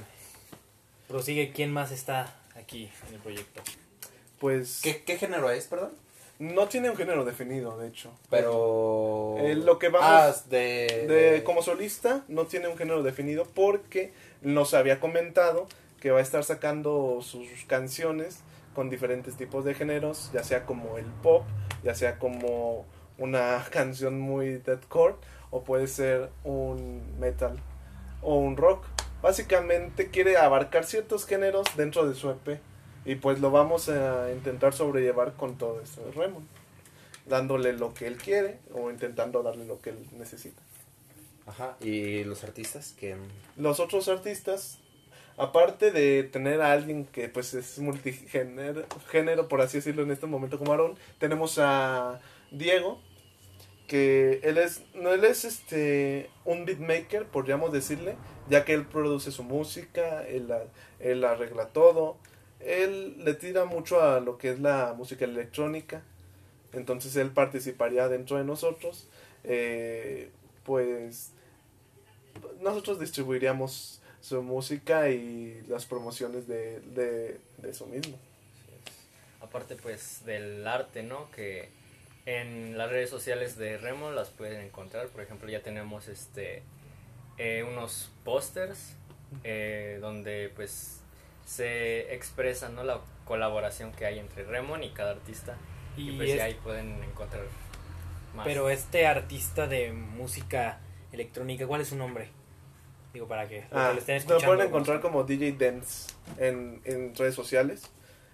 [1.08, 3.62] prosigue, ¿quién más está aquí en el proyecto?
[4.40, 5.92] Pues ¿Qué, qué género es, perdón?
[6.40, 8.12] No tiene un género definido, de hecho.
[8.30, 9.36] Pero...
[9.40, 11.06] Eh, lo que vamos- Ah, de...
[11.08, 15.68] De, como solista no tiene un género definido porque nos había comentado
[16.00, 18.40] que va a estar sacando sus canciones
[18.74, 21.44] con diferentes tipos de géneros, ya sea como el pop,
[21.84, 22.86] ya sea como
[23.18, 25.16] una canción muy deathcore
[25.52, 27.58] o puede ser un metal
[28.22, 28.86] o un rock.
[29.22, 32.62] Básicamente quiere abarcar ciertos géneros dentro de su EP
[33.06, 36.46] y pues lo vamos a intentar sobrellevar con todo esto de Raymond,
[37.26, 40.62] dándole lo que él quiere o intentando darle lo que él necesita.
[41.46, 43.16] Ajá, y los artistas que...
[43.58, 44.78] los otros artistas,
[45.38, 50.28] aparte de tener a alguien que pues es multigénero, género, por así decirlo en este
[50.28, 52.20] momento como Aaron, tenemos a
[52.52, 53.00] Diego,
[53.88, 58.16] que él es, no, él es este un beatmaker, podríamos decirle,
[58.48, 60.66] ya que él produce su música, él, la-
[61.00, 62.18] él arregla todo,
[62.60, 66.02] él le tira mucho a lo que es la música electrónica,
[66.74, 69.08] entonces él participaría dentro de nosotros,
[69.44, 70.30] eh,
[70.64, 71.32] pues
[72.62, 78.18] nosotros distribuiríamos su música y las promociones de, de, de eso mismo.
[79.42, 81.32] Aparte pues del arte, ¿no?
[81.32, 81.70] Que
[82.26, 85.08] en las redes sociales de Remo las pueden encontrar.
[85.08, 86.62] Por ejemplo, ya tenemos este
[87.38, 88.94] eh, unos pósters
[89.44, 90.99] eh, donde pues
[91.50, 92.84] se expresa ¿no?
[92.84, 95.58] la colaboración que hay entre Remon y cada artista.
[95.98, 97.42] Y, Y pues ahí pueden encontrar
[98.36, 98.46] más.
[98.46, 100.80] Pero este artista de música
[101.12, 102.30] electrónica, ¿cuál es su nombre?
[103.14, 104.46] Digo, para que Ah, lo estén lo escuchando.
[104.46, 107.90] pueden encontrar como DJ Dance en, en redes sociales.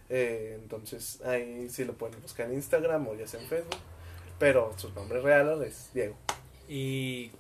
[0.10, 3.78] Eh, entonces ahí sí lo pueden buscar en Instagram o ya sea en Facebook.
[4.38, 6.18] Pero su nombre real es Diego.
[6.68, 7.32] Y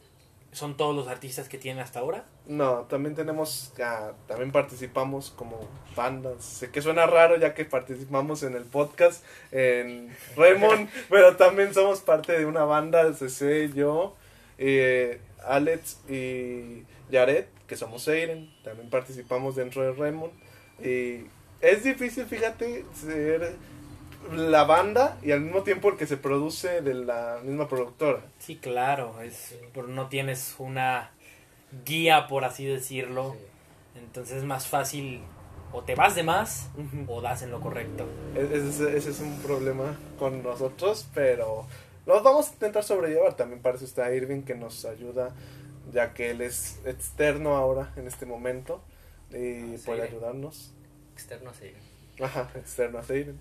[0.55, 2.23] son todos los artistas que tienen hasta ahora.
[2.47, 5.59] No, también tenemos, ah, también participamos como
[5.97, 6.45] bandas.
[6.45, 11.99] Sé que suena raro ya que participamos en el podcast en Raymond, pero también somos
[11.99, 14.15] parte de una banda, CC, yo,
[14.57, 20.31] eh, Alex y Jared, que somos Eiren, también participamos dentro de Raymond.
[20.81, 21.25] Y
[21.59, 23.57] es difícil, fíjate, ser
[24.31, 28.21] la banda y al mismo tiempo el que se produce de la misma productora.
[28.39, 31.11] Sí, claro, es por no tienes una
[31.85, 33.35] guía, por así decirlo.
[33.95, 35.21] Entonces es más fácil
[35.71, 36.69] o te vas de más
[37.07, 38.05] o das en lo correcto.
[38.35, 41.65] Ese, ese es un problema con nosotros, pero
[42.05, 43.35] los vamos a intentar sobrellevar.
[43.35, 45.33] También para eso está Irving que nos ayuda,
[45.93, 48.81] ya que él es externo ahora en este momento
[49.31, 50.73] y Ah, puede ayudarnos.
[51.13, 51.71] externo sí.
[52.23, 53.38] Ajá, externo a Irving.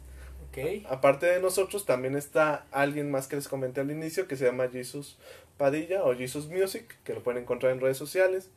[0.89, 4.69] Aparte de nosotros, también está alguien más que les comenté al inicio que se llama
[4.69, 5.19] Jesus
[5.57, 8.51] Padilla o Jesus Music, que lo pueden encontrar en redes sociales.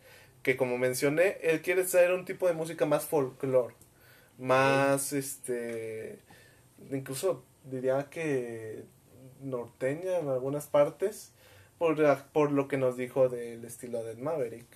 [0.43, 3.73] Que como mencioné, él quiere traer un tipo de música más folclore,
[4.37, 6.19] más este,
[6.91, 8.83] incluso diría que
[9.41, 11.33] norteña en algunas partes,
[11.77, 11.97] por,
[12.31, 14.67] por lo que nos dijo del estilo de Maverick.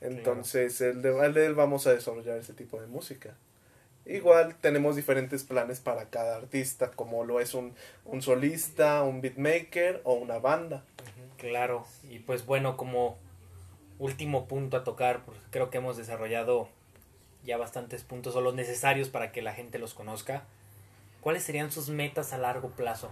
[0.00, 3.36] Entonces, el de él vamos a desarrollar ese tipo de música.
[4.06, 10.02] Igual tenemos diferentes planes para cada artista, como lo es un, un solista, un beatmaker
[10.04, 10.84] o una banda.
[11.38, 13.16] Claro, y pues bueno, como
[13.98, 16.68] último punto a tocar, porque creo que hemos desarrollado
[17.44, 20.44] ya bastantes puntos o los necesarios para que la gente los conozca.
[21.20, 23.10] ¿Cuáles serían sus metas a largo plazo?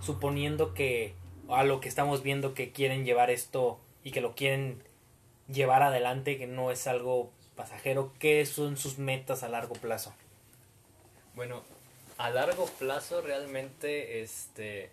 [0.00, 1.14] Suponiendo que
[1.48, 4.82] a lo que estamos viendo que quieren llevar esto y que lo quieren
[5.48, 10.14] llevar adelante, que no es algo pasajero, ¿qué son sus metas a largo plazo?
[11.38, 11.62] Bueno,
[12.16, 14.90] a largo plazo realmente, este,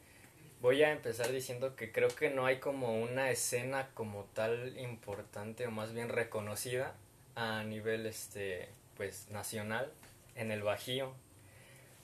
[0.62, 5.66] voy a empezar diciendo que creo que no hay como una escena como tal importante
[5.66, 6.94] o más bien reconocida
[7.34, 9.92] a nivel este pues nacional
[10.36, 11.16] en el Bajío.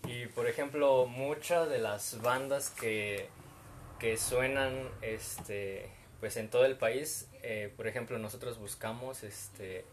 [0.07, 3.29] Y por ejemplo, muchas de las bandas que,
[3.99, 5.87] que suenan este
[6.19, 9.85] pues en todo el país, eh, por ejemplo, nosotros buscamos este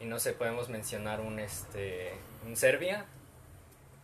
[0.00, 2.12] y no sé, podemos mencionar un este
[2.46, 3.04] un Serbia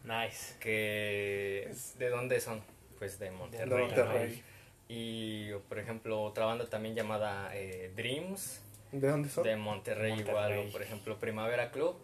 [0.04, 0.54] Nice.
[0.60, 2.62] que de dónde son
[2.98, 4.42] pues de Monterrey, De Monterrey.
[4.88, 9.44] y por ejemplo otra banda también llamada eh, Dreams ¿De dónde son?
[9.44, 10.30] de Monterrey, Monterrey.
[10.30, 11.96] igual o por ejemplo Primavera Club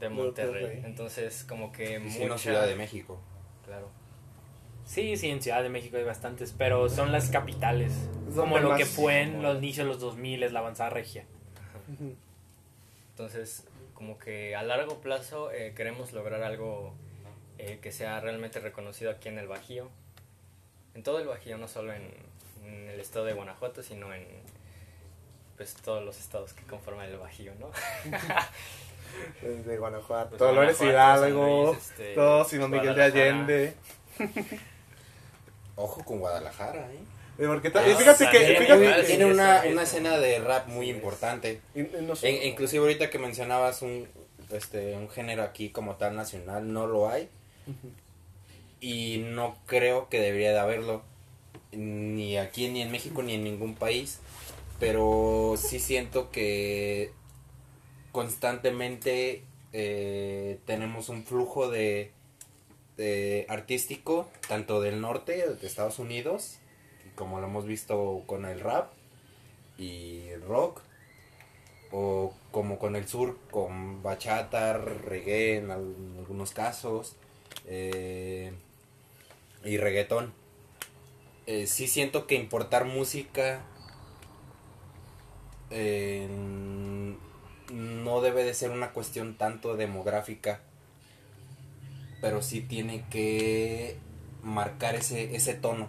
[0.00, 0.82] de Monterrey, Monterrey.
[0.84, 3.20] entonces como que no, mucha Ciudad de México.
[3.64, 3.88] claro
[4.84, 7.90] Sí, sí, en Ciudad de México hay bastantes, pero son las capitales.
[8.28, 11.24] Es Como lo que fue en los inicios de los 2000 es la avanzada regia.
[13.10, 16.94] Entonces como que a largo plazo eh, queremos lograr algo
[17.58, 19.88] eh, que sea realmente reconocido aquí en el Bajío
[20.94, 22.10] en todo el Bajío no solo en,
[22.64, 24.26] en el estado de Guanajuato sino en
[25.56, 27.70] pues todos los estados que conforman el Bajío no
[29.40, 33.02] Desde Guanajuato, Pues Dolores Hidalgo, Luis, este, todo Sino Miguel de.
[33.02, 33.74] Allende.
[35.76, 37.46] Ojo con Guadalajara, ¿eh?
[37.46, 41.60] Porque Ah, fíjate que, fíjate Tiene una, una escena de rap muy importante.
[41.74, 44.08] E- inclusive ahorita que mencionabas un,
[44.50, 47.28] este, un género aquí como tal nacional, no lo hay.
[48.80, 51.02] Y no creo que debería de haberlo.
[51.72, 54.20] Ni aquí, ni en México, ni en ningún país.
[54.78, 57.12] Pero sí siento que
[58.12, 59.42] constantemente
[59.78, 62.12] eh, tenemos un flujo de,
[63.50, 66.56] artístico, tanto del norte, de Estados Unidos,
[67.14, 68.90] como lo hemos visto con el rap
[69.76, 70.80] y el rock,
[71.92, 77.16] o como con el sur, con bachata, reggae en algunos casos,
[77.66, 78.52] eh,
[79.64, 80.32] y reggaetón.
[81.46, 83.62] Eh, sí siento que importar música
[85.70, 86.28] eh,
[87.72, 90.60] no debe de ser una cuestión tanto demográfica,
[92.20, 93.96] pero sí tiene que
[94.42, 95.88] marcar ese, ese tono.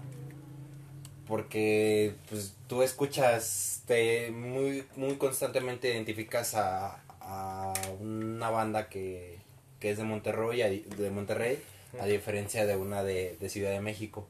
[1.28, 9.40] Porque pues, tú escuchas, te muy, muy constantemente identificas a, a una banda que,
[9.80, 11.62] que es de Monterrey, de Monterrey,
[12.00, 14.28] a diferencia de una de, de Ciudad de México.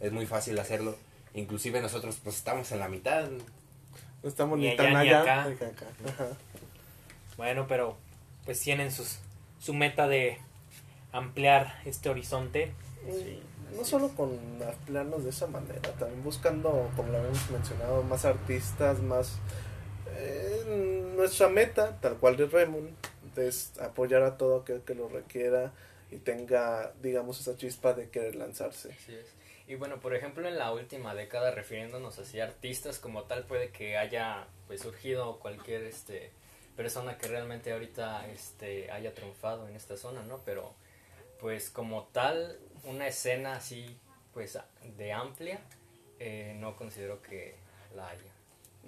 [0.00, 0.96] Es muy fácil hacerlo.
[1.34, 3.28] Inclusive nosotros pues estamos en la mitad.
[4.22, 5.46] No estamos Ni ni tan allá acá.
[5.48, 5.86] ni acá.
[7.36, 7.96] Bueno, pero
[8.44, 9.18] pues tienen sus,
[9.60, 10.38] su meta de
[11.12, 12.72] ampliar este horizonte.
[13.06, 13.40] Sí,
[13.74, 18.24] no así solo con ampliarnos de esa manera, también buscando, como lo habíamos mencionado, más
[18.24, 19.38] artistas, más...
[20.16, 22.90] eh, nuestra meta, tal cual de Remon,
[23.36, 25.72] es apoyar a todo aquel que lo requiera
[26.10, 28.92] y tenga, digamos, esa chispa de querer lanzarse.
[28.92, 29.26] Así es.
[29.66, 33.70] Y bueno, por ejemplo, en la última década, refiriéndonos así a artistas como tal, puede
[33.70, 36.32] que haya pues surgido cualquier este
[36.76, 40.40] persona que realmente ahorita este haya triunfado en esta zona, ¿no?
[40.44, 40.74] Pero
[41.38, 43.96] pues como tal, una escena así
[44.32, 44.58] pues
[44.96, 45.60] de amplia,
[46.18, 47.54] eh, no considero que
[47.94, 48.32] la haya.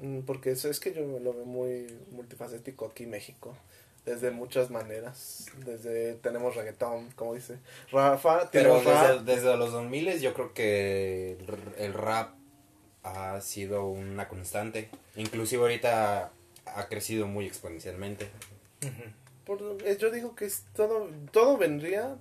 [0.01, 3.57] Mm, Porque eso es que yo lo veo muy multifacético aquí en México.
[4.05, 5.47] Desde muchas maneras.
[5.65, 7.59] Desde tenemos reggaetón, como dice
[7.93, 8.51] Rafa.
[8.51, 9.11] Pero rap.
[9.25, 11.39] desde, desde los 2000 yo creo que
[11.79, 12.35] el, rap
[13.05, 14.91] ha sido una constante.
[15.15, 16.33] Inclusive ahorita
[16.67, 18.29] ha crecido muy exponencialmente.
[19.47, 22.17] Por- eh, yo digo que es todo, todo vendría,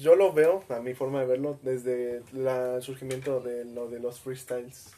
[0.00, 4.00] yo lo veo, a mi forma de verlo, desde la- el surgimiento de lo de
[4.00, 4.92] los freestyles,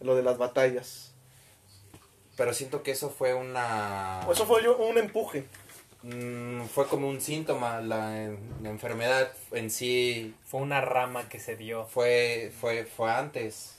[0.00, 1.12] lo de las batallas.
[2.36, 4.26] Pero siento que eso fue una...
[4.30, 5.44] Eso fue yo, un empuje.
[6.04, 7.80] Mm, fue como un síntoma.
[7.80, 8.30] La,
[8.62, 11.86] la enfermedad en sí Fue una rama que se dio.
[11.86, 13.76] fue, fue, fue antes.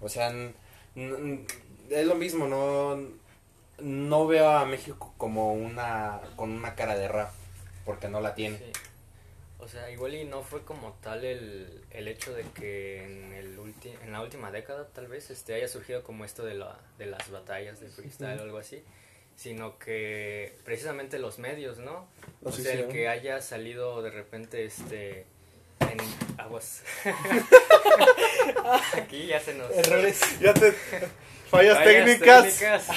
[0.00, 0.32] O sea,
[0.96, 2.98] es lo mismo, no,
[3.78, 7.30] no veo a México como una, con una cara de rap,
[7.84, 8.58] porque no la tiene.
[8.58, 8.72] Sí.
[9.58, 13.58] O sea, igual y no fue como tal el, el hecho de que en, el
[13.58, 17.06] ulti- en la última década tal vez este haya surgido como esto de, la, de
[17.06, 18.82] las batallas de freestyle o algo así,
[19.40, 22.06] sino que precisamente los medios, ¿no?
[22.42, 25.24] Los o sea, el que haya salido de repente este
[25.80, 25.98] en
[26.36, 26.82] aguas.
[28.92, 30.20] Aquí ya se nos Errores.
[30.40, 30.72] Ya te...
[30.72, 32.58] Fallas, Fallas técnicas.
[32.58, 32.88] técnicas.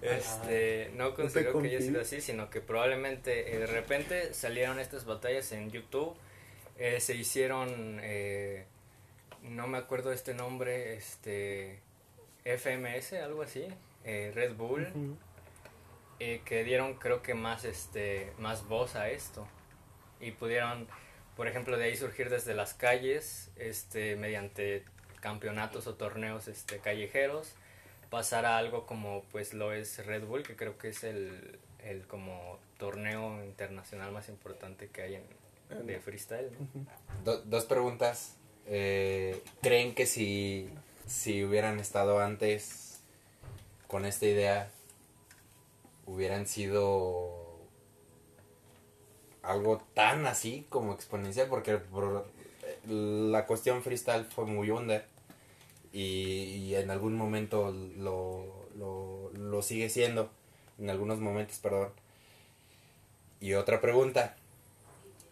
[0.00, 5.04] este, no considero que haya sido así, sino que probablemente eh, de repente salieron estas
[5.04, 6.16] batallas en YouTube,
[6.78, 8.64] eh, se hicieron, eh,
[9.42, 11.80] no me acuerdo este nombre, este,
[12.46, 13.68] FMS, algo así,
[14.04, 14.86] eh, Red Bull,
[16.20, 19.46] eh, que dieron creo que más, este, más voz a esto
[20.20, 20.88] y pudieron
[21.36, 24.84] por ejemplo, de ahí surgir desde las calles, este, mediante
[25.20, 27.52] campeonatos o torneos este, callejeros,
[28.10, 32.08] pasar a algo como pues lo es Red Bull, que creo que es el, el
[32.08, 36.50] como torneo internacional más importante que hay en, de freestyle.
[36.50, 36.86] ¿no?
[37.24, 38.34] Do- dos preguntas.
[38.66, 40.68] Eh, ¿Creen que si,
[41.06, 42.87] si hubieran estado antes
[43.88, 44.70] con esta idea,
[46.06, 47.58] hubieran sido
[49.42, 51.48] algo tan así como exponencial?
[51.48, 52.26] Porque por-
[52.86, 55.06] la cuestión freestyle fue muy under
[55.92, 60.30] y, y en algún momento lo, lo, lo sigue siendo.
[60.78, 61.90] En algunos momentos, perdón.
[63.40, 64.36] Y otra pregunta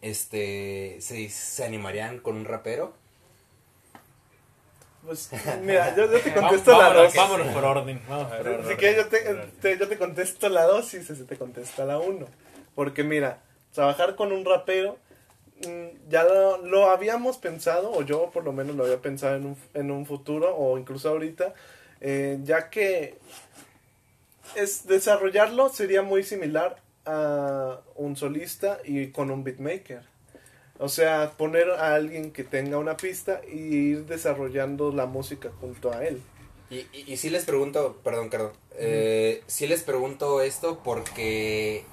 [0.01, 2.93] este se, se animarían con un rapero
[5.07, 5.29] Pues,
[5.63, 7.15] mira, yo, yo te contesto la vámonos, dos.
[7.15, 8.01] vámonos por orden.
[8.07, 8.67] Vamos por orden.
[8.67, 9.19] Si quieres, yo te,
[9.61, 12.25] te- yo te contesto la 2 y se te contesta la 1.
[12.75, 13.39] Porque mira,
[13.73, 14.97] trabajar con un rapero,
[15.65, 19.45] mm, ya lo, lo habíamos pensado, o yo por lo menos lo había pensado en
[19.45, 21.53] un, en un futuro, o incluso ahorita,
[22.01, 23.17] eh, ya que
[24.55, 30.01] es desarrollarlo sería muy similar a un solista y con un beatmaker.
[30.79, 33.57] O sea, poner a alguien que tenga una pista y
[33.91, 36.21] ir desarrollando la música junto a él.
[36.69, 41.85] y, y, y sí les pregunto perdón Carlos eh, sí les pregunto esto porque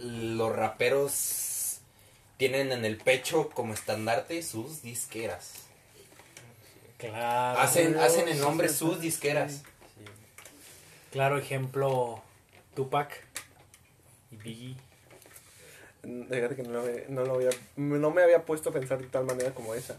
[0.00, 1.80] los raperos
[2.36, 5.52] tienen en el pecho como estandarte sus disqueras
[6.98, 7.58] Claro.
[7.60, 10.04] hacen hacen en nombre sí, sus disqueras Sí.
[11.12, 12.22] Claro ejemplo,
[12.74, 13.22] Tupac
[14.32, 14.76] y Biggie.
[16.30, 19.50] Fíjate que no, no, lo había, no me había puesto a pensar de tal manera
[19.52, 19.96] como esa.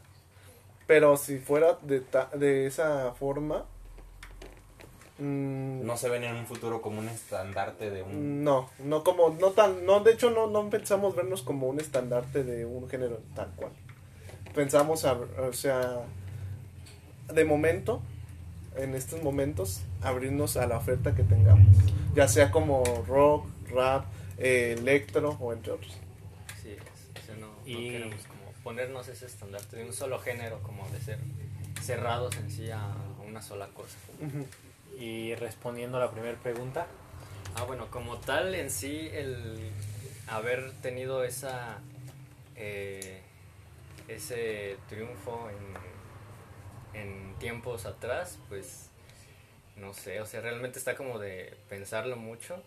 [0.87, 3.65] Pero si fuera de, ta- de esa forma...
[5.19, 9.29] mm, no se ven en un futuro como un estandarte de un no, no como,
[9.31, 13.19] no tan, no, de hecho no, no pensamos vernos como un estandarte de un género
[13.35, 13.71] tal cual.
[14.53, 15.99] Pensamos, a- o sea,
[17.33, 18.01] de momento,
[18.77, 21.65] en estos momentos, abrirnos a la oferta que tengamos.
[22.13, 24.05] Ya sea como rock, rap,
[24.37, 25.93] eh, electro o entre otros.
[26.61, 30.19] Sí, es- o sea, no, no Y- queremos como ponernos ese estandarte de un solo
[30.19, 31.19] género, como de ser
[31.81, 33.97] cerrados en sí a una sola cosa.
[34.99, 36.87] Y respondiendo a la primera pregunta,
[37.57, 39.71] Ah, bueno, como tal en sí el
[40.27, 41.77] haber tenido esa
[42.57, 43.21] eh,
[44.09, 45.49] ese triunfo
[46.93, 48.89] en, en tiempos atrás, pues
[49.77, 52.61] no sé, o sea, realmente está como de pensarlo mucho,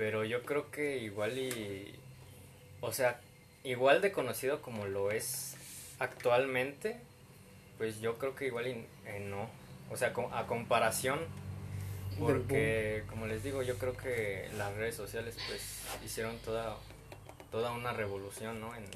[0.00, 1.94] pero yo creo que igual y,
[2.80, 3.20] o sea,
[3.64, 5.58] igual de conocido como lo es
[5.98, 6.98] actualmente,
[7.76, 9.50] pues yo creo que igual y eh, no,
[9.90, 11.18] o sea, a comparación
[12.18, 16.78] porque como les digo yo creo que las redes sociales pues hicieron toda
[17.50, 18.86] toda una revolución no en,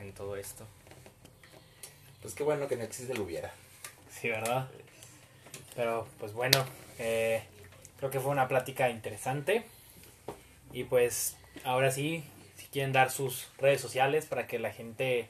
[0.00, 0.66] en todo esto.
[2.20, 3.52] Pues qué bueno que no existe el hubiera.
[4.10, 4.68] Sí, ¿verdad?
[5.76, 6.64] Pero pues bueno,
[6.98, 7.44] eh,
[7.98, 9.64] creo que fue una plática interesante.
[10.72, 12.24] Y pues ahora sí,
[12.56, 15.28] si quieren dar sus redes sociales para que la gente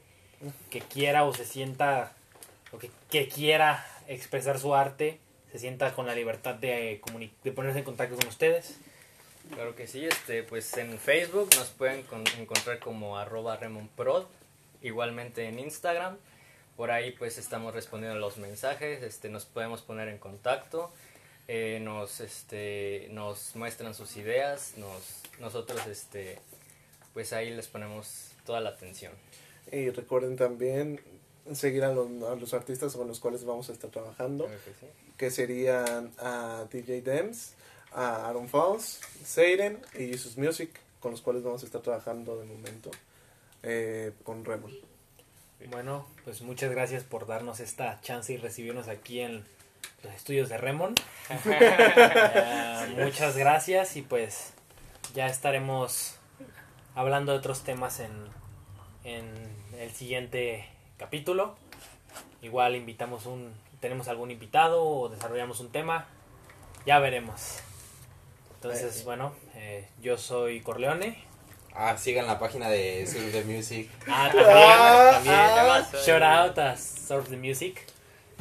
[0.70, 2.12] que quiera o se sienta
[2.72, 5.18] o que, que quiera expresar su arte
[5.52, 8.76] se sienta con la libertad de, comuni- de ponerse en contacto con ustedes.
[9.54, 14.26] claro que sí este pues en Facebook nos pueden con- encontrar como arroba remonprod
[14.82, 16.16] igualmente en Instagram
[16.76, 20.92] por ahí pues estamos respondiendo los mensajes este nos podemos poner en contacto
[21.48, 26.38] eh, nos este nos muestran sus ideas nos nosotros este
[27.14, 29.12] pues ahí les ponemos toda la atención
[29.72, 31.00] Y recuerden también
[31.54, 34.86] seguir a los, a los artistas con los cuales vamos a estar trabajando, que sí.
[35.16, 37.54] que serían a DJ Dems,
[37.92, 40.70] a Aaron Falls, Seiden y Jesus Music,
[41.00, 42.90] con los cuales vamos a estar trabajando de momento
[43.62, 44.72] eh, con Remon.
[45.70, 49.44] Bueno, pues muchas gracias por darnos esta chance y recibirnos aquí en
[50.02, 50.94] los estudios de Remon.
[52.96, 54.52] Muchas gracias y pues
[55.14, 56.16] ya estaremos
[56.94, 58.10] hablando de otros temas en,
[59.04, 59.32] en
[59.78, 61.56] el siguiente capítulo.
[62.42, 66.06] Igual invitamos un, tenemos algún invitado o desarrollamos un tema,
[66.86, 67.58] ya veremos.
[68.56, 71.22] Entonces, Eh, bueno, eh, yo soy Corleone.
[71.74, 75.88] ah sigan la página de Surf the Music Ah, Ah, también, ah.
[75.92, 76.04] también.
[76.04, 77.86] Shout out a Surf the Music.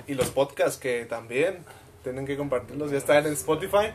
[0.06, 1.64] Y los podcasts que también
[2.04, 3.92] tienen que compartirlos, ya están en Spotify.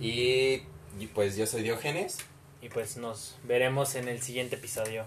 [0.00, 0.62] y,
[0.98, 2.18] y pues yo soy Diógenes
[2.62, 5.04] Y pues nos veremos en el siguiente episodio.